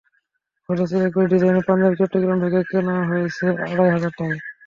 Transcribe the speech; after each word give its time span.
অথচ 0.69 0.91
একই 0.99 1.25
ডিজাইনের 1.31 1.67
পাঞ্জাবি 1.67 1.95
চট্টগ্রাম 1.99 2.37
থেকে 2.43 2.59
কেনা 2.71 2.95
হয়েছে 3.09 3.45
আড়াই 3.65 3.89
হাজার 3.95 4.11
টাকায়। 4.13 4.39